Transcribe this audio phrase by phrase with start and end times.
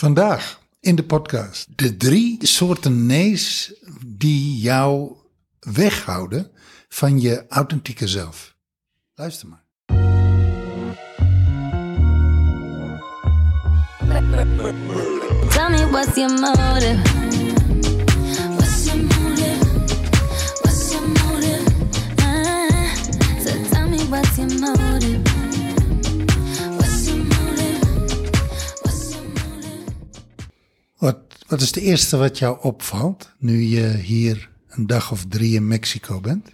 [0.00, 3.72] Vandaag in de podcast de drie soorten nee's
[4.06, 5.12] die jou
[5.60, 6.50] weghouden
[6.88, 8.54] van je authentieke zelf.
[9.14, 9.64] Luister maar.
[15.48, 17.02] Tell me what's your motive?
[18.56, 19.58] What's your motive?
[20.62, 21.64] What's your motive?
[22.16, 22.94] Ah,
[23.44, 24.89] so tell me what's your motive?
[31.50, 35.68] Wat, is het eerste wat jou opvalt nu je hier een dag of drie in
[35.68, 36.48] Mexico bent?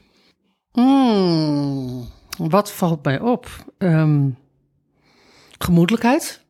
[0.73, 3.73] Hmm, wat valt mij op?
[3.79, 4.29] Ehm,
[5.59, 6.41] gemoedelijkheid.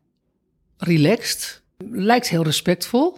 [0.77, 1.61] Relaxed.
[1.77, 3.17] Lijkt heel respectvol.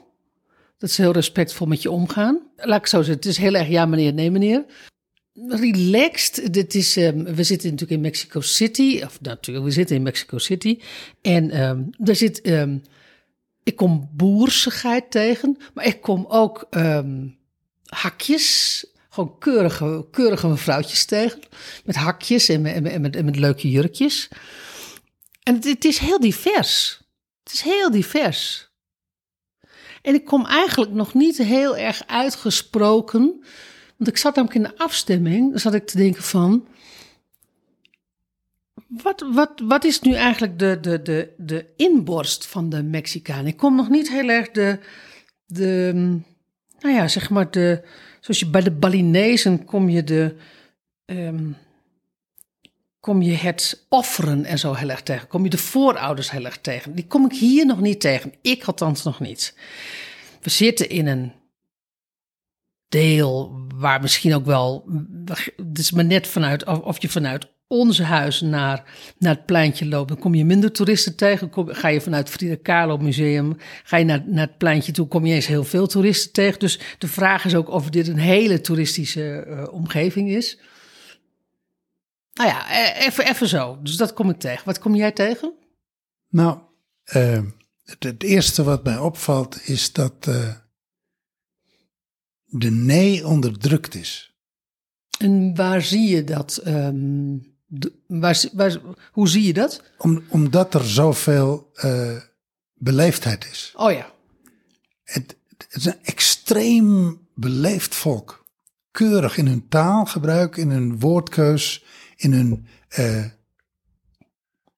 [0.78, 2.40] Dat ze heel respectvol met je omgaan.
[2.56, 4.66] Laat ik zo zeggen, het is heel erg ja meneer, nee meneer.
[5.48, 6.54] Relaxed.
[6.54, 9.02] Dit is, ehm, we zitten natuurlijk in Mexico City.
[9.04, 10.80] Of natuurlijk, we zitten in Mexico City.
[11.22, 12.42] En ehm daar zit...
[13.70, 17.28] ik kom boersigheid tegen, maar ik kom ook ehm,
[17.86, 21.40] hakjes, gewoon keurige, keurige mevrouwtjes tegen.
[21.86, 24.28] Met hakjes en met, met, leuke jurkjes.
[25.44, 27.02] En het, het is heel divers.
[27.44, 28.70] Het is heel divers.
[30.02, 33.44] En ik kom eigenlijk nog niet heel erg uitgesproken.
[33.98, 36.68] Want ik zat namelijk in de afstemming, zat ik te denken van...
[38.90, 43.48] Wat, wat, wat is nu eigenlijk de, de, de, de inborst van de Mexicaan?
[43.48, 44.80] Ik kom nog niet heel erg de,
[45.46, 45.92] de,
[46.80, 47.84] nou ja, zeg maar de,
[48.20, 50.36] zoals je bij de Balinezen kom je de,
[51.06, 51.52] ehm,
[53.00, 55.28] kom je het offeren en zo heel erg tegen.
[55.28, 56.96] Kom je de voorouders heel erg tegen.
[56.96, 58.34] Die kom ik hier nog niet tegen.
[58.42, 59.56] Ik althans nog niet.
[60.42, 61.34] We zitten in een
[62.88, 64.86] deel waar misschien ook wel,
[65.56, 68.84] het is maar net vanuit, of, of je vanuit onze huis naar,
[69.18, 71.50] naar het pleintje loopt, dan kom je minder toeristen tegen.
[71.50, 75.26] Kom, ga je vanuit Frida Kahlo Museum, ga je naar, naar het pleintje toe, kom
[75.26, 76.60] je eens heel veel toeristen tegen.
[76.60, 80.58] Dus de vraag is ook of dit een hele toeristische eh, omgeving is.
[82.34, 83.80] Nou ja, eh, even, even zo.
[83.82, 84.66] Dus dat kom ik tegen.
[84.66, 85.54] Wat kom jij tegen?
[86.30, 86.60] Nou,
[87.04, 87.44] eh,
[87.84, 90.56] het, het eerste wat mij opvalt is dat eh,
[92.46, 94.34] de nee onderdrukt is.
[95.20, 96.58] En waar zie je dat?
[96.58, 97.38] ehm,
[98.08, 98.80] waar, waar,
[99.12, 99.84] hoe zie je dat?
[99.98, 102.16] Om, omdat er zoveel eh,
[102.74, 103.74] beleefdheid is.
[103.76, 104.12] Oh ja.
[105.04, 108.46] Het, het is een extreem beleefd volk.
[108.92, 111.84] Keurig in hun taalgebruik, in hun woordkeus,
[112.16, 112.68] in hun.
[112.90, 113.26] eh,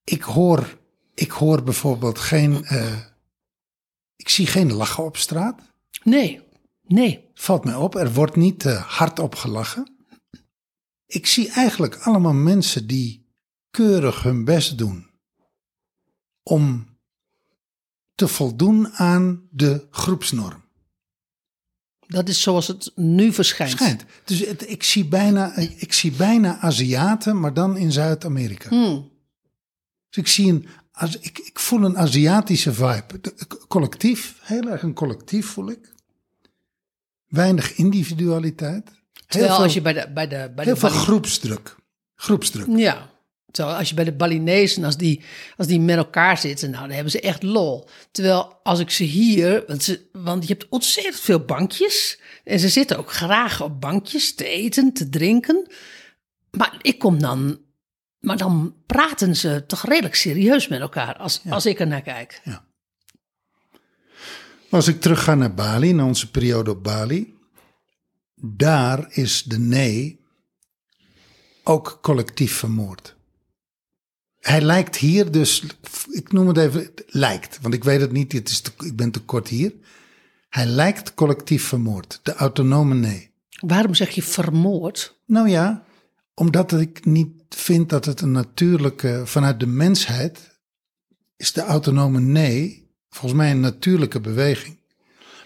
[0.04, 0.78] ik, hoor,
[1.14, 2.66] ik hoor bijvoorbeeld geen.
[2.66, 2.98] eh,
[4.16, 5.62] ik zie geen lachen op straat.
[6.04, 6.42] Nee,
[6.88, 7.30] nee.
[7.34, 10.01] Valt mij op, er wordt niet hard op gelachen.
[11.12, 13.26] Ik zie eigenlijk allemaal mensen die
[13.70, 15.10] keurig hun best doen
[16.44, 16.88] om
[18.16, 20.64] te voldoen aan de groepsnorm.
[22.08, 23.72] Dat is zoals het nu verschijnt.
[23.72, 24.06] Schijnt.
[24.24, 28.70] Dus het, ik, zie bijna, ik zie bijna Aziaten, maar dan in Zuid-Amerika.
[28.70, 29.12] Hmm.
[30.10, 30.68] Dus ik, zie een,
[31.20, 33.20] ik, ik voel een Aziatische vibe.
[33.22, 35.94] De- collectief, heel erg een collectief voel ik.
[37.28, 39.01] Weinig individualiteit.
[39.34, 41.76] Heel Terwijl veel, als je bij de, bij de, bij heel de veel groepsdruk.
[42.16, 42.68] Groepsdruk.
[42.78, 43.10] Ja.
[43.52, 45.22] Terwijl als je bij de Balinezen, als die,
[45.58, 47.88] als die met elkaar zitten, nou, dan hebben ze echt lol.
[48.12, 52.20] Terwijl als ik ze hier, want, ze, want je hebt ontzettend veel bankjes.
[52.44, 55.68] En ze zitten ook graag op bankjes te eten, te drinken.
[56.52, 57.60] Maar ik kom dan,
[58.20, 62.42] maar dan praten ze toch redelijk serieus met elkaar als, als ik er naar kijk.
[64.70, 67.40] Als ik terug ga naar Bali, naar onze periode op Bali.
[68.42, 70.20] Daar is de nee
[71.64, 73.16] ook collectief vermoord.
[74.40, 75.64] Hij lijkt hier dus,
[76.12, 79.12] ik noem het even, lijkt, want ik weet het niet, het is te, ik ben
[79.12, 79.74] te kort hier.
[80.50, 83.32] Hij lijkt collectief vermoord, de autonome nee.
[83.60, 85.20] Waarom zeg je vermoord?
[85.26, 85.86] Nou ja,
[86.34, 90.60] omdat ik niet vind dat het een natuurlijke, vanuit de mensheid,
[91.38, 94.81] is de autonome nee volgens mij een natuurlijke beweging.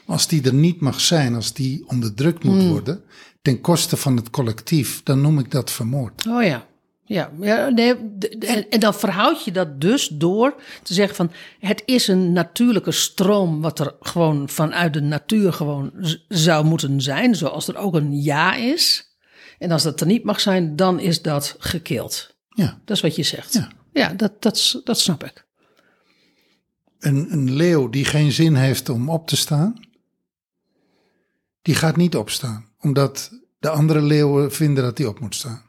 [0.05, 3.03] Maar als die er niet mag zijn, als die onderdrukt moet worden,
[3.41, 6.27] ten koste van het collectief, dan noem ik dat vermoord.
[6.27, 6.67] Oh ja.
[7.07, 7.31] Ja,
[7.69, 7.95] nee,
[8.39, 12.91] en, en dan verhoud je dat dus door te zeggen van het is een natuurlijke
[12.91, 15.91] stroom wat er gewoon vanuit de natuur gewoon
[16.27, 19.15] zou moeten zijn, zoals er ook een ja is.
[19.59, 22.35] En als dat er niet mag zijn, dan is dat gekild.
[22.49, 23.53] Ja, Dat is wat je zegt.
[23.53, 23.69] Ja.
[23.93, 25.45] ja dat, dat, dat snap ik.
[26.99, 29.79] een, een leeuw die geen zin heeft om op te staan,
[31.65, 35.63] die gaat niet opstaan, omdat de andere leeuwen vinden dat hij op moet staan.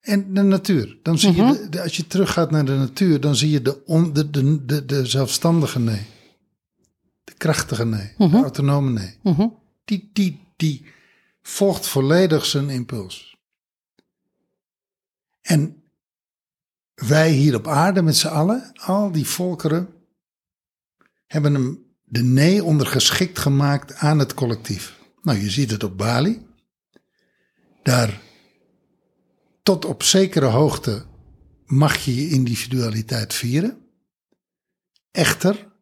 [0.00, 0.98] En de natuur.
[1.02, 3.84] Dan zie je, de- de- als je teruggaat naar de natuur, dan zie je de,
[3.84, 6.06] on, de, de, de, de zelfstandige nee.
[7.24, 8.12] De krachtige nee.
[8.18, 9.18] De autonome nee.
[9.22, 9.48] Mhm.
[9.84, 10.86] Die, die, die
[11.42, 13.36] volgt volledig zijn impuls.
[15.40, 15.82] En
[16.94, 19.88] wij hier op aarde met z'n allen, al die volkeren,
[21.26, 24.98] hebben hem de nee ondergeschikt gemaakt aan het collectief.
[25.22, 26.46] Nou, je ziet het op Bali.
[27.82, 28.20] Daar
[29.62, 31.04] tot op zekere hoogte
[31.66, 33.78] mag je je individualiteit vieren.
[35.10, 35.72] Echter,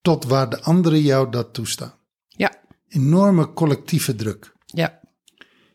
[0.00, 1.94] tot waar de anderen jou dat toestaan.
[2.26, 4.52] Ja, Enorme collectieve druk.
[4.66, 5.00] ja,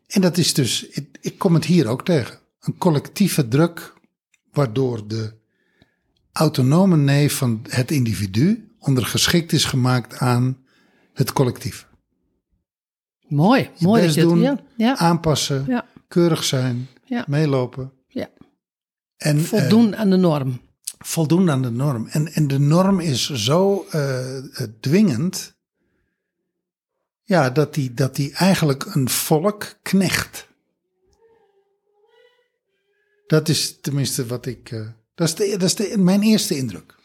[0.08, 2.40] En dat is dus, ik, ik kom het hier ook tegen.
[2.60, 3.94] Een collectieve druk,
[4.52, 5.42] waardoor de
[6.32, 10.66] autonome nee van het individu ondergeschikt is gemaakt aan
[11.14, 11.88] het collectief.
[13.28, 13.70] mooi.
[13.78, 15.88] Je mooi best dat je het- doen, ja, ja, aanpassen, Ja.
[16.08, 16.88] keurig zijn,
[17.28, 17.92] meelopen.
[18.08, 18.30] ja.
[19.18, 20.62] En eh, Voldoen aan de norm.
[20.98, 22.08] voldoen aan de norm.
[22.08, 24.44] En, en de norm is zo eh, eh,
[24.80, 25.56] dwingend,
[27.22, 30.48] ja, dat die, dat die eigenlijk een volk knecht.
[33.28, 34.72] Dat is tenminste wat ik.
[34.72, 36.96] eh, dat is, de, dat is de, mijn eerste indruk.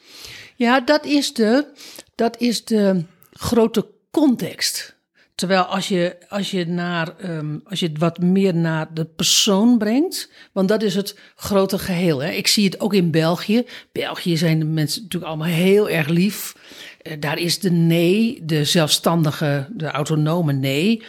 [0.58, 1.66] Ja, dat is de,
[2.14, 4.96] dat is de grote context.
[5.34, 9.78] Terwijl als je, als, je naar, ehm, als je het wat meer naar de persoon
[9.78, 12.22] brengt, want dat is het grote geheel.
[12.22, 12.30] Hè.
[12.30, 13.66] Ik zie het ook in België.
[13.92, 16.54] België zijn de mensen natuurlijk allemaal heel erg lief.
[17.02, 21.02] Eh, daar is de nee, de zelfstandige, de autonome nee.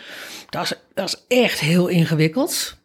[0.50, 2.79] Dat is, dat is echt heel ingewikkeld.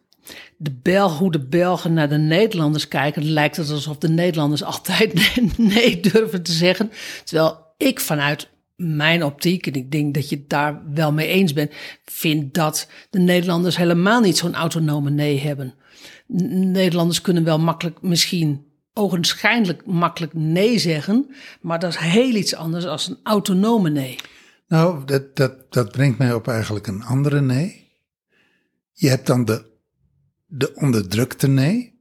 [0.57, 5.13] De Belg, hoe de Belgen naar de Nederlanders kijken, lijkt het alsof de Nederlanders altijd
[5.57, 6.91] nee, durven te zeggen.
[7.23, 11.53] Terwijl ik vanuit mijn optiek, en ik denk dat je het daar wel mee eens
[11.53, 11.71] bent,
[12.05, 15.73] vind dat de Nederlanders helemaal niet zo'n autonome nee hebben.
[16.27, 22.83] Nederlanders kunnen wel makkelijk, misschien ogenschijnlijk makkelijk nee zeggen, maar dat is heel iets anders
[22.83, 24.15] dan een autonome nee.
[24.67, 27.91] Nou, dat, dat, dat brengt mij op eigenlijk een andere nee.
[28.91, 29.65] Je hebt dan de,
[30.57, 31.93] de onderdrukte nee.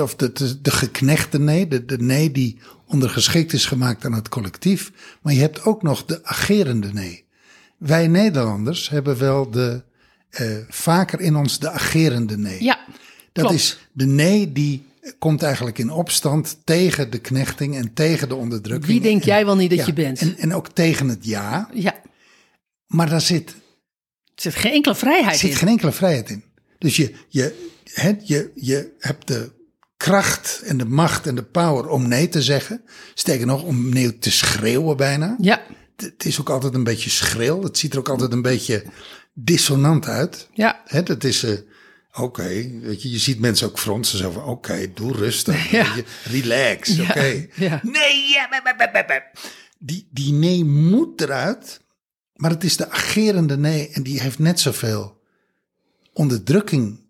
[0.00, 4.28] Of de, de, de geknechte nee, de, de nee die ondergeschikt is gemaakt aan het
[4.28, 4.92] collectief.
[5.22, 7.24] Maar je hebt ook nog de agerende nee.
[7.78, 9.82] Wij Nederlanders hebben wel de,
[10.30, 12.62] eh, vaker in ons de agerende nee.
[12.64, 12.78] Ja,
[13.32, 13.60] dat klopt.
[13.60, 14.86] is de nee die
[15.18, 18.86] komt eigenlijk in opstand tegen de knechting en tegen de onderdrukking.
[18.92, 20.20] Wie denk En- jij wel niet dat ja, je bent?
[20.20, 21.68] En, en ook tegen het ja.
[21.74, 21.94] ja,
[22.86, 23.54] Maar daar zit, er
[24.34, 25.56] zit geen enkele vrijheid zit in.
[25.56, 26.44] geen enkele vrijheid in.
[26.80, 27.54] Dus je, je,
[28.24, 29.52] je, je hebt de
[29.96, 32.82] kracht en de macht en de power om nee te zeggen.
[33.14, 35.36] Sterker nog, om nee te schreeuwen bijna.
[35.40, 35.62] Ja,
[35.96, 37.62] Het- Het is ook altijd een beetje schril.
[37.62, 38.84] Het ziet er ook altijd een beetje
[39.34, 40.48] dissonant uit.
[40.52, 41.58] ja, dat is, eh,
[42.12, 42.48] oké,
[42.80, 45.94] weet je, je ziet mensen ook fronsen zo van, oké, doe rustig, Ja.
[45.94, 47.46] weet je, relax, Ja, oké.
[47.56, 47.80] ja.
[47.82, 48.48] Nee, ja.
[49.78, 51.80] Die, die nee moet eruit,
[52.34, 55.19] maar het is de agerende nee en die heeft net zoveel
[56.12, 57.00] onderdrukking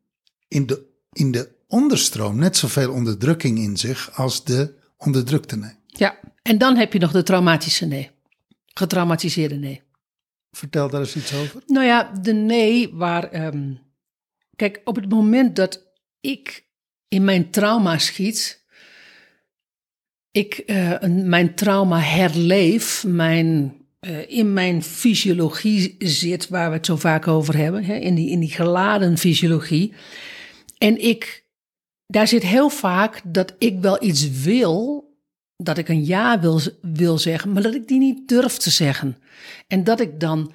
[0.49, 5.75] in de, in de onderstroom, net zoveel onderdrukking in zich als de onderdrukte nee.
[5.87, 6.19] ja.
[6.43, 8.11] En dan heb je nog de traumatische nee.
[8.75, 9.83] Getraumatiseerde nee.
[10.51, 11.63] Vertel daar eens iets over.
[11.67, 13.31] Nou ja, de nee waar.
[13.31, 13.75] ehm,
[14.57, 15.83] kijk, op het moment dat
[16.21, 16.65] ik
[17.09, 18.65] in mijn trauma schiet.
[20.31, 23.05] Ik eh, mijn trauma herleef.
[23.05, 27.85] Mijn, eh, in mijn fysiologie zit, waar we het zo vaak over hebben.
[27.85, 29.93] Hè, in, die, in die geladen fysiologie.
[30.79, 31.49] En ik.
[32.07, 35.09] Daar zit heel vaak dat ik wel iets wil.
[35.57, 39.17] Dat ik een ja wil, wil zeggen, maar dat ik die niet durf te zeggen.
[39.67, 40.53] En dat ik dan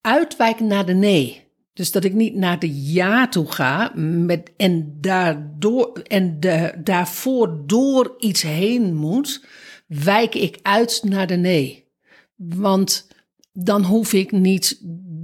[0.00, 1.44] uitwijken naar de nee.
[1.72, 7.62] Dus dat ik niet naar de ja toe ga met, en, daardoor, en de, daarvoor
[7.66, 9.44] door iets heen moet,
[9.86, 11.88] wijk ik uit naar de nee.
[12.36, 13.08] Want
[13.52, 14.78] dan hoef ik niet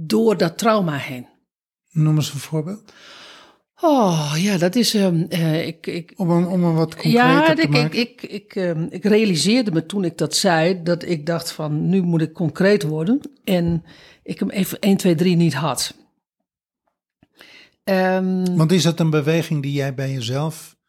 [0.07, 1.27] door dat trauma heen.
[1.91, 2.93] Noem eens een voorbeeld.
[3.81, 4.93] Oh ja, dat is.
[4.93, 7.99] ehm, eh, ik, ik, Om een, om een wat concreter ja, te ik, ik, maken.
[7.99, 12.01] ik, ik, ehm, ik realiseerde me toen ik dat zei, dat ik dacht van nu
[12.01, 13.19] moet ik concreet worden.
[13.43, 13.83] En
[14.23, 15.95] ik hem even 1, 2, 3 niet had.
[17.83, 20.79] Ehm, Want is dat een beweging die jij bij jezelf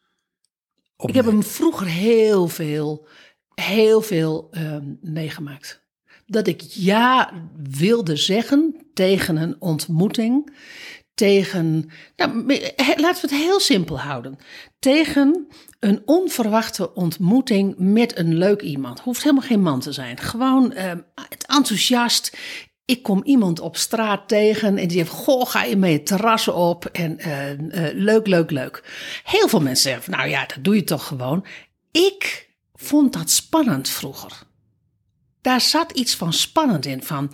[1.07, 3.07] ik heb hem vroeger heel veel,
[3.55, 5.83] heel veel ehm, meegemaakt.
[6.25, 7.31] Dat ik ja
[7.77, 10.55] wilde zeggen tegen een ontmoeting.
[11.13, 12.45] Tegen, nou,
[12.97, 14.37] laten we het heel simpel houden.
[14.79, 15.47] Tegen
[15.79, 18.99] een onverwachte ontmoeting met een leuk iemand.
[18.99, 20.17] Hoeft helemaal geen man te zijn.
[20.17, 20.97] Gewoon ehm,
[21.29, 22.37] het enthousiast.
[22.85, 26.47] ik kom iemand op straat tegen en die zegt: Goh, ga je mee het terras
[26.47, 26.85] op?
[26.85, 28.83] En eh, leuk, leuk, leuk.
[29.23, 31.45] Heel veel mensen zeggen: Nou ja, dat doe je toch gewoon.
[31.91, 34.43] Ik vond dat spannend vroeger.
[35.41, 37.03] Daar zat iets van spannend in.
[37.03, 37.31] Van,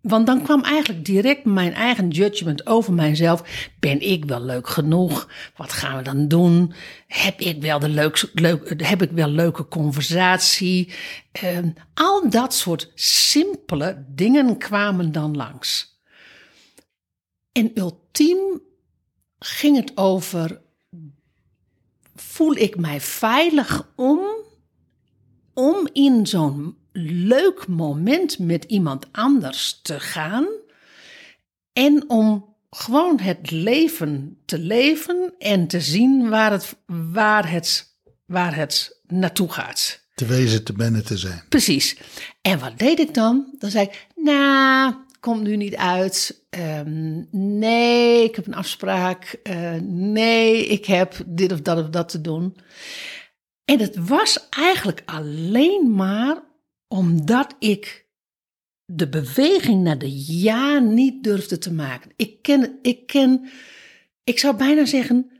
[0.00, 3.68] want dan kwam eigenlijk direct mijn eigen judgment over mijzelf.
[3.80, 5.28] Ben ik wel leuk genoeg?
[5.56, 6.72] Wat gaan we dan doen?
[7.06, 7.88] Heb ik wel, de
[8.34, 10.92] leuk, heb ik wel leuke conversatie?
[11.32, 16.00] Ehm, al dat soort simpele dingen kwamen dan langs.
[17.52, 18.60] En ultiem
[19.38, 20.60] ging het over:
[22.14, 24.20] voel ik mij veilig om,
[25.54, 30.46] om in zo'n leuk moment met iemand anders te gaan
[31.72, 37.94] en om gewoon het leven te leven en te zien waar het, waar het,
[38.26, 40.00] waar het naartoe gaat.
[40.14, 41.42] Te wezen, te binnen te zijn.
[41.48, 41.96] Precies.
[42.42, 43.54] En wat deed ik dan?
[43.58, 46.40] Dan zei ik, nou, komt nu niet uit.
[46.50, 49.38] Ehm, nee, ik heb een afspraak.
[49.42, 52.56] Eh, nee, ik heb dit of dat of dat te doen.
[53.64, 56.42] En het was eigenlijk alleen maar
[56.88, 58.06] omdat ik
[58.84, 62.10] de beweging naar de ja niet durfde te maken.
[62.16, 63.50] Ik ken, ik ken,
[64.24, 65.30] ik zou bijna zeggen,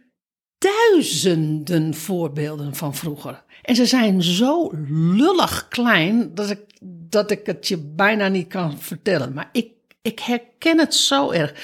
[0.59, 3.45] duizenden voorbeelden van vroeger.
[3.63, 6.61] En ze zijn zo lullig klein dat ik,
[7.09, 9.33] dat ik het je bijna niet kan vertellen.
[9.33, 9.71] Maar ik,
[10.03, 11.55] ik herken het zo erg.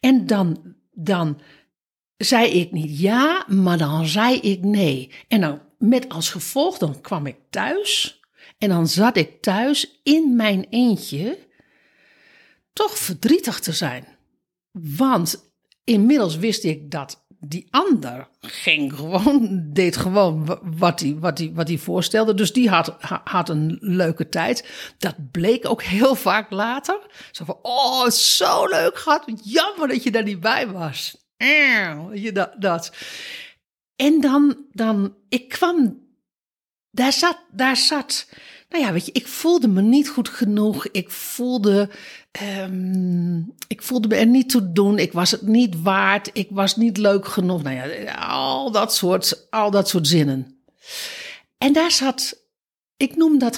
[0.00, 1.40] En dan, dan
[2.16, 5.10] zei ik niet ja, maar dan zei ik nee.
[5.28, 8.20] En dan met als gevolg, dan kwam ik thuis.
[8.58, 11.38] En dan zat ik thuis in mijn eentje
[12.72, 14.06] toch verdrietig te zijn.
[14.72, 15.52] Want
[15.84, 21.68] inmiddels wist ik dat die ander ging gewoon, deed gewoon wat hij, wat hij, wat
[21.68, 22.34] hij voorstelde.
[22.34, 24.68] Dus die had, had een leuke tijd.
[24.98, 27.00] Dat bleek ook heel vaak later.
[27.30, 29.24] Zo van, oh, zo leuk gehad.
[29.44, 31.16] Jammer dat je daar niet bij was.
[32.12, 32.92] Je dat, dat.
[34.02, 36.00] En dan, dan, ik kwam,
[36.90, 38.26] daar zat, daar zat
[38.72, 40.86] nou ja, weet je, ik voelde me niet goed genoeg.
[40.86, 41.88] Ik voelde,
[42.60, 44.98] um, ik voelde me er niet toe doen.
[44.98, 46.30] Ik was het niet waard.
[46.32, 47.62] Ik was niet leuk genoeg.
[47.62, 50.62] Nou ja, al dat soort, al dat soort zinnen.
[51.58, 52.44] En daar zat,
[52.96, 53.56] ik noem dat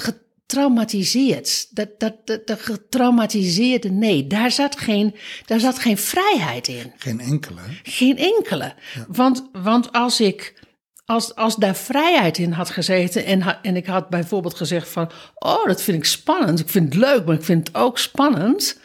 [0.54, 1.66] getraumatiseerd.
[1.70, 5.14] Dat, dat, dat, dat getraumatiseerde nee, daar zat, geen,
[5.46, 6.92] daar zat geen vrijheid in.
[6.96, 7.60] Geen enkele.
[7.82, 8.74] Geen enkele.
[9.08, 10.62] Want, want als ik
[11.06, 15.66] als, als daar vrijheid in had gezeten en, en ik had bijvoorbeeld gezegd van, oh,
[15.66, 18.80] dat vind ik spannend, ik vind het leuk, maar ik vind het ook spannend,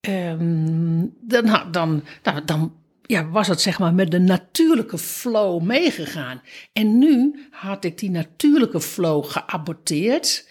[0.00, 6.42] ehm, dan, dan, nou, dan ja, was het zeg maar met de natuurlijke flow meegegaan.
[6.72, 10.46] En nu had ik die natuurlijke flow geaborteerd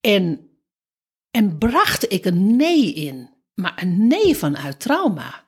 [0.00, 0.50] en,
[1.30, 5.46] en bracht ik een nee in, maar een nee vanuit trauma.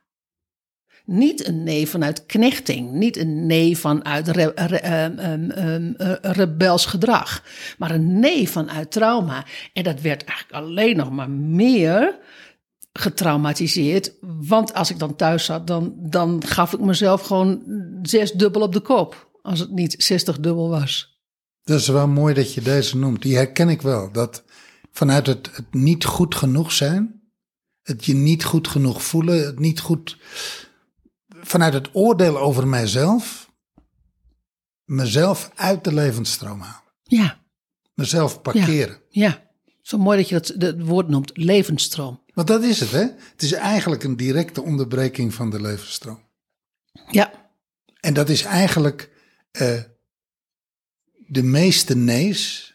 [1.05, 6.87] Niet een nee vanuit knechting, niet een nee vanuit re, ehm, ehm, ehm, eh, rebels
[6.87, 7.45] gedrag,
[7.79, 9.45] maar een nee vanuit trauma.
[9.73, 12.19] En dat werd eigenlijk alleen nog maar meer
[12.93, 14.13] getraumatiseerd.
[14.21, 17.63] Want als ik dan thuis zat, dan, dan gaf ik mezelf gewoon
[18.03, 19.31] zes dubbel op de kop.
[19.43, 21.20] Als het niet zestig dubbel was.
[21.63, 23.23] Dat is wel mooi dat je deze noemt.
[23.23, 24.13] Die herken ik wel.
[24.13, 24.45] Dat
[24.93, 27.23] vanuit het, het niet goed genoeg zijn,
[27.83, 30.19] het je niet goed genoeg voelen, het niet goed
[31.29, 33.51] vanuit het oordeel over mijzelf,
[34.85, 36.93] mezelf uit de levensstroom halen.
[37.03, 37.39] Ja.
[37.95, 39.01] Mezelf parkeren.
[39.09, 39.51] Ja, ja.
[39.83, 42.23] zo mooi dat je dat het woord noemt, levensstroom.
[42.35, 43.07] Want dat is het, hè?
[43.33, 46.29] Het is eigenlijk een directe onderbreking van de levensstroom.
[47.11, 47.33] Ja.
[48.01, 49.11] En dat is eigenlijk
[49.61, 49.81] uh,
[51.31, 52.75] de meeste nee's,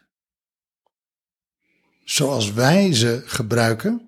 [2.04, 4.02] zoals wij ze gebruiken,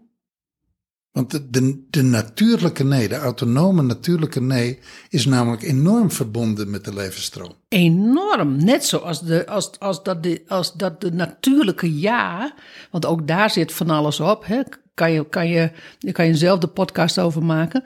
[1.11, 6.85] want de, de, de, natuurlijke nee, de autonome natuurlijke nee, is namelijk enorm verbonden met
[6.85, 7.53] de levensstroom.
[7.67, 8.63] Enorm.
[8.63, 12.53] Net zoals de, als, als dat de, als dat de natuurlijke ja,
[12.91, 14.45] want ook daar zit van alles op.
[14.45, 14.61] Hè?
[14.93, 15.71] Kan, je, kan, je,
[16.11, 17.83] kan je zelf de podcast over maken.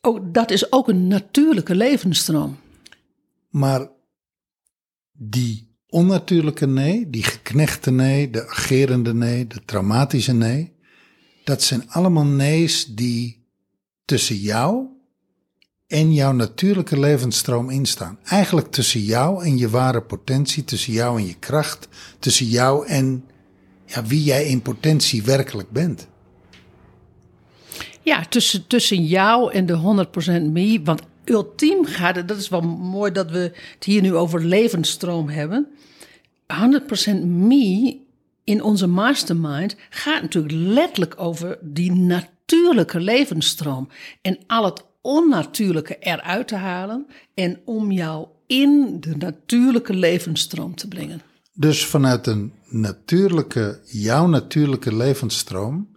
[0.00, 2.58] Ook, dat is ook een natuurlijke levensstroom.
[3.48, 3.88] Maar
[5.22, 10.78] die onnatuurlijke nee, die geknechte nee, de agerende nee, de traumatische nee
[11.44, 13.46] dat zijn allemaal nee's die
[14.04, 14.86] tussen jou
[15.86, 18.18] en jouw natuurlijke levensstroom instaan.
[18.24, 23.24] Eigenlijk tussen jou en je ware potentie, tussen jou en je kracht, tussen jou en
[23.86, 26.08] ja, wie jij in potentie werkelijk bent.
[28.02, 30.06] Ja, tussen, tussen jou en de
[30.48, 30.80] 100% me.
[30.84, 35.28] Want ultiem gaat het, dat is wel mooi dat we het hier nu over levensstroom
[35.28, 35.68] hebben.
[36.52, 37.96] 100% me
[38.44, 43.88] in onze mastermind gaat natuurlijk letterlijk over die natuurlijke levensstroom.
[44.22, 50.88] En al het onnatuurlijke eruit te halen en om jou in de natuurlijke levensstroom te
[50.88, 51.22] brengen.
[51.52, 55.88] Dus vanuit een natuurlijke, jouw natuurlijke levensstroom,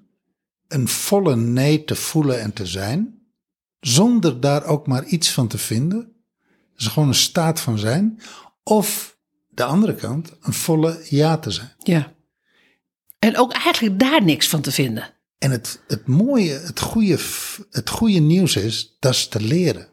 [0.67, 3.22] een volle nee te voelen en te zijn,
[3.87, 5.99] zonder daar ook maar iets van te vinden.
[6.71, 8.21] Dat is gewoon een staat van zijn.
[8.63, 9.17] Of
[9.49, 11.73] de andere kant, een volle ja te zijn.
[11.77, 12.13] Ja.
[13.19, 15.13] En ook eigenlijk daar niks van te vinden.
[15.37, 17.19] En het, het mooie, het goede,
[17.69, 19.89] het goede nieuws is, dat is te leren.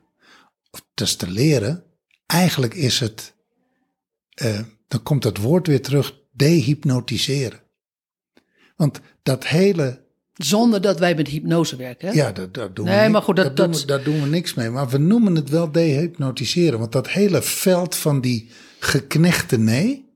[0.70, 1.84] Of dat is te leren.
[2.26, 3.34] Eigenlijk is het,
[4.28, 7.62] eh, dan komt dat woord weer terug, dehypnotiseren.
[8.76, 10.04] Want dat hele,
[10.44, 12.08] Zonder dat wij met hypnose werken.
[12.08, 12.14] Hè?
[12.14, 14.22] ja, dat, dat doen we Nee, ni- maar goed, dat- dat, doen we, daar doen
[14.22, 14.70] we niks mee.
[14.70, 16.78] Maar we noemen het wel dehypnotiseren.
[16.78, 20.08] Want dat hele veld van die geknechte nee,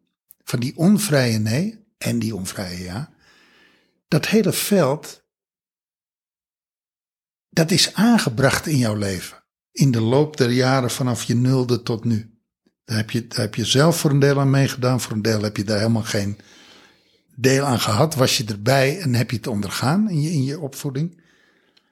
[0.44, 3.12] van die onvrije nee en die onvrije ja,
[4.08, 5.22] dat hele veld,
[7.50, 9.42] dat is aangebracht in jouw leven.
[9.72, 12.38] In de loop der jaren vanaf je nulde tot nu.
[12.84, 15.00] Daar heb, je, daar heb je zelf voor een deel aan meegedaan.
[15.00, 16.38] Voor een deel heb je daar helemaal geen
[17.36, 18.14] deel aan gehad.
[18.14, 21.22] Was je erbij en heb je het ondergaan in je, in je opvoeding.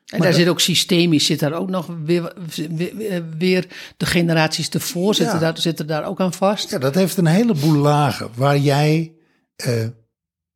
[0.06, 2.34] En daar zit ook systemisch, zit daar ook nog weer,
[2.70, 5.40] weer, weer de generaties ervoor zitten, Ja.
[5.40, 6.70] daar, zitten daar ook aan vast.
[6.70, 9.12] Ja, dat heeft een heleboel lagen waar jij,
[9.56, 9.86] eh,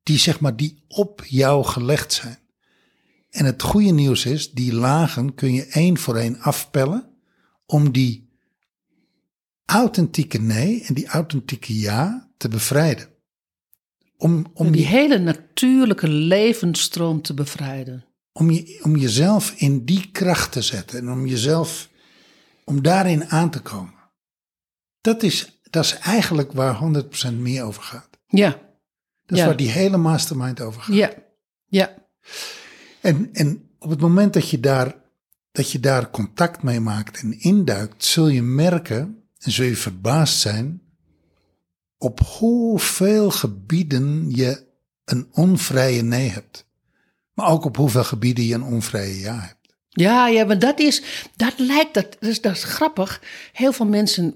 [0.03, 2.39] die zeg maar, die op jou gelegd zijn.
[3.31, 7.11] En het goede nieuws is, die lagen kun je één voor één afpellen
[7.67, 8.29] om die
[9.65, 13.09] authentieke nee en die authentieke ja te bevrijden.
[14.19, 18.05] Om, om, die je, hele natuurlijke levensstroom te bevrijden.
[18.33, 21.89] om, je, om jezelf in die kracht te zetten en om jezelf,
[22.65, 23.95] om daarin aan te komen.
[25.01, 28.09] Dat is, dat is eigenlijk waar 100% meer over gaat.
[28.27, 29.47] Ja, Dat is Ja.
[29.47, 30.95] waar die hele mastermind over gaat.
[30.97, 31.13] ja,
[31.67, 31.95] ja.
[33.01, 34.95] En, en op het moment dat je, daar,
[35.53, 40.41] dat je daar contact mee maakt en induikt, zul je merken en zul je verbaasd
[40.41, 40.81] zijn
[41.99, 44.65] op hoeveel gebieden je
[45.05, 46.67] een onvrije nee hebt.
[47.33, 49.75] Maar ook op hoeveel gebieden je een onvrije ja hebt.
[49.89, 51.03] Ja, ja, maar dat is,
[51.37, 53.23] dat lijkt, dat, dat, is, dat is grappig.
[53.53, 54.35] Heel veel mensen,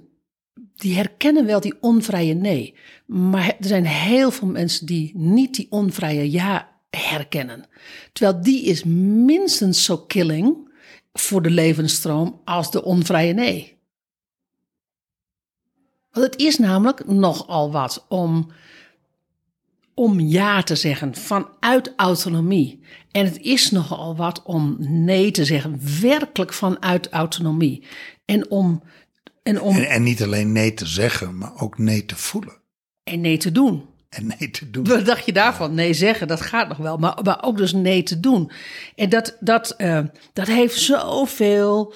[0.74, 2.74] die herkennen wel die onvrije nee.
[3.06, 7.64] Maar er zijn heel veel mensen die niet die onvrije ja herkennen.
[8.12, 8.84] Terwijl die is
[9.24, 10.70] minstens zo killing
[11.12, 13.78] voor de levensstroom als de onvrije nee.
[16.12, 18.50] Want het is namelijk nogal wat om,
[19.94, 22.80] om ja te zeggen vanuit autonomie.
[23.10, 27.84] En het is nogal wat om nee te zeggen, werkelijk vanuit autonomie.
[28.24, 28.82] En om,
[29.42, 32.54] en om En, en niet alleen nee te zeggen, maar ook nee te voelen.
[33.04, 33.88] en nee te doen.
[34.08, 34.84] En nee te doen.
[34.84, 35.74] Wat dacht je daarvan?
[35.74, 36.96] Nee zeggen, dat gaat nog wel.
[36.96, 38.50] Maar, maar ook dus nee te doen.
[38.94, 41.94] En dat, dat, eh, dat heeft zoveel...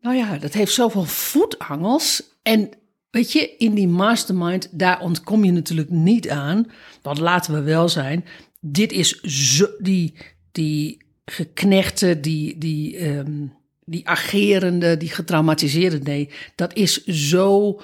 [0.00, 2.22] Nou ja, dat heeft zoveel voetangels.
[2.42, 2.70] En
[3.14, 6.66] weet je, in die mastermind, daar ontkom je natuurlijk niet aan.
[7.02, 8.24] Want laten we wel zijn,
[8.60, 10.14] dit is zo, die,
[10.52, 13.46] die geknechte, die, die, ehm,
[13.84, 16.30] die agerende, die getraumatiseerde nee.
[16.54, 17.80] Dat is zo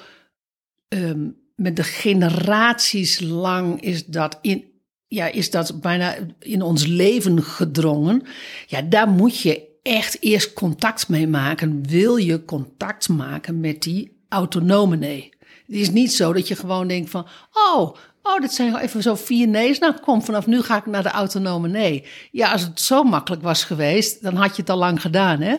[0.88, 4.64] ehm, met de generaties lang is dat in,
[5.07, 8.23] ja, is dat bijna in ons leven gedrongen.
[8.66, 11.87] Ja, daar moet je echt eerst contact mee maken.
[11.87, 15.33] Wil je contact maken met die autonome nee?
[15.66, 19.14] Het is niet zo dat je gewoon denkt van, oh, oh, dit zijn even zo
[19.14, 19.79] vier nee's.
[19.79, 22.07] Nou, kom, vanaf nu ga ik naar de autonome nee.
[22.31, 25.57] Ja, als het zo makkelijk was geweest, dan had je het al lang gedaan, hè?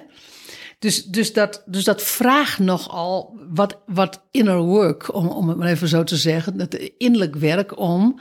[0.80, 5.68] Dus, dus, dat, dus dat vraagt nogal wat, wat inner work, om, om het maar
[5.68, 6.58] even zo te zeggen.
[6.58, 8.20] Dat innerlijk werk om,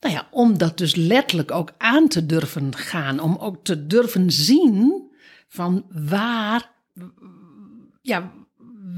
[0.00, 3.20] nou ja, om dat dus letterlijk ook aan te durven gaan.
[3.20, 5.10] Om ook te durven zien
[5.48, 6.70] van waar,
[8.02, 8.32] ja,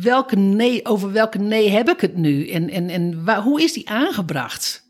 [0.03, 2.49] welke nee, over welke nee heb ik het nu?
[2.49, 4.87] En, en, en waar, hoe is die aangebracht?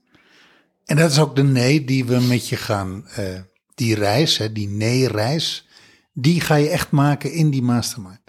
[0.84, 3.40] En dat is ook de nee die we met je gaan, eh,
[3.74, 5.68] die reis, hè, die nee-reis,
[6.12, 8.20] die ga je echt maken in die mastermind.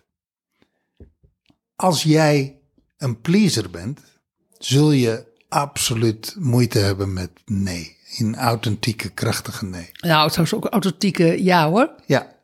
[1.76, 2.60] Als jij
[2.98, 4.00] een pleaser bent,
[4.58, 7.98] zul je absoluut moeite hebben met nee.
[8.18, 9.92] In authentieke, krachtige nee.
[9.94, 11.92] Nou, het is ook authentieke ja hoor.
[12.06, 12.36] Ja,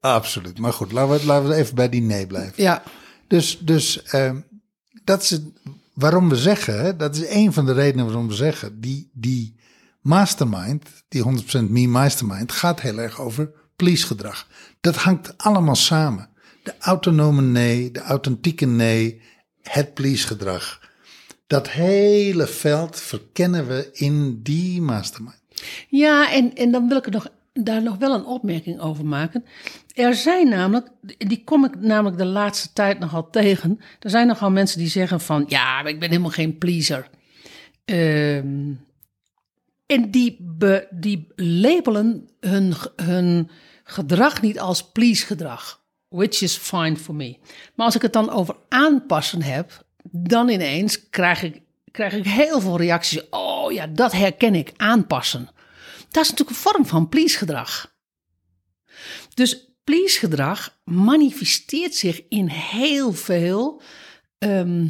[0.00, 0.58] absoluut.
[0.58, 2.62] Maar goed, laten we, laten we even bij die nee blijven.
[2.62, 2.82] Ja,
[3.32, 4.36] Dus, dus eh,
[5.04, 5.38] dat is
[5.92, 9.56] waarom we zeggen, dat is een van de redenen waarom we zeggen, die, die
[10.00, 14.46] mastermind, die 100% me mastermind, gaat heel erg over please gedrag.
[14.80, 16.28] Dat hangt allemaal samen.
[16.62, 19.20] De autonome nee, de authentieke nee,
[19.62, 20.90] het please gedrag.
[21.46, 25.42] Dat hele veld verkennen we in die mastermind.
[25.88, 29.44] Ja, en, en dan wil ik er nog, daar nog wel een opmerking over maken.
[29.94, 30.88] Er zijn namelijk,
[31.18, 33.80] die kom ik namelijk de laatste tijd nogal tegen.
[34.00, 37.08] Er zijn nogal mensen die zeggen van, ja, ik ben helemaal geen pleaser.
[37.84, 38.72] Ehm,
[39.86, 43.50] en die, be, die labelen hun, hun
[43.84, 45.80] gedrag niet als please gedrag.
[46.08, 47.38] Which is fine for me.
[47.74, 52.60] Maar als ik het dan over aanpassen heb, dan ineens krijg ik, krijg ik heel
[52.60, 53.28] veel reacties.
[53.30, 55.48] Oh ja, dat herken ik, aanpassen.
[56.12, 57.94] Dat is natuurlijk een vorm van please gedrag.
[59.34, 63.82] Dus please gedrag manifesteert zich in heel veel.
[64.38, 64.88] ehm,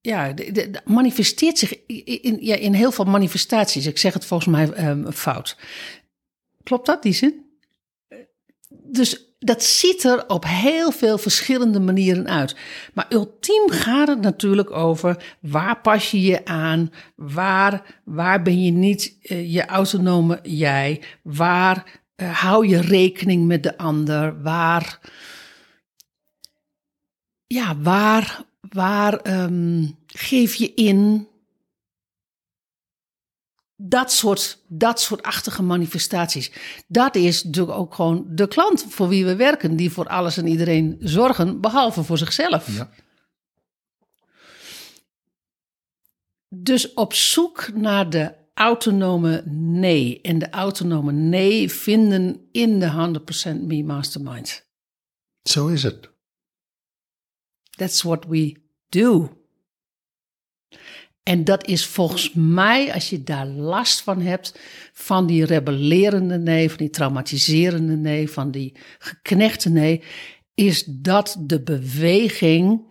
[0.00, 3.86] ja, de, manifesteert zich in, in- ja, in heel veel manifestaties.
[3.86, 5.56] Ik zeg het volgens mij ehm, fout.
[6.62, 7.46] Klopt dat, die zin?
[8.68, 12.56] Dus dat ziet er op heel veel verschillende manieren uit.
[12.94, 18.70] Maar ultiem gaat het natuurlijk over waar pas je je aan, waar, waar ben je
[18.70, 24.98] niet eh, je autonome jij, waar eh, hou je rekening met de ander, waar,
[27.46, 31.30] ja, waar, waar ehm, geef je in.
[33.84, 36.52] Dat soort, dat soort achtige manifestaties.
[36.86, 40.46] Dat is natuurlijk ook gewoon de klant voor wie we werken, die voor alles en
[40.46, 42.76] iedereen zorgen, behalve voor zichzelf.
[42.76, 42.90] Ja.
[46.48, 50.20] Dus op zoek naar de autonome nee.
[50.20, 53.20] En de autonome nee vinden in de
[53.60, 54.66] 100% Me Mastermind.
[55.42, 56.10] Zo is het.
[57.70, 59.41] That's what we do.
[61.22, 64.58] En dat is volgens mij, als je daar last van hebt,
[64.92, 70.02] van die rebellerende nee, van die traumatiserende nee, van die geknechte nee,
[70.54, 72.90] is dat de beweging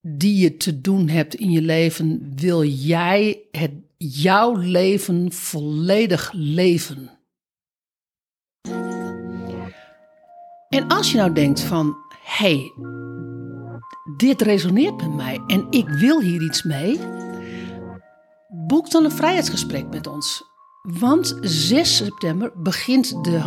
[0.00, 2.32] die je te doen hebt in je leven.
[2.36, 7.10] Wil jij het, jouw leven volledig leven?
[10.68, 12.72] En als je nou denkt van, hé, hey,
[14.16, 16.98] dit resoneert met mij en ik wil hier iets mee,
[18.48, 20.44] boek dan een vrijheidsgesprek met ons.
[20.82, 23.40] Want 6 september begint de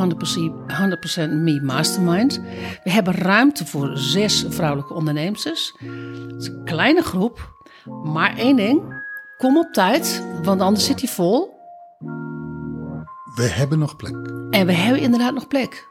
[1.17, 2.41] 100%, 100% Me Mastermind.
[2.83, 5.43] We hebben ruimte voor zes vrouwelijke ondernemers.
[5.43, 7.53] Het is een kleine groep,
[8.03, 9.03] maar één ding.
[9.37, 11.57] Kom op tijd, want anders zit hij vol.
[13.35, 14.15] We hebben nog plek.
[14.49, 15.88] En we hebben inderdaad nog plek.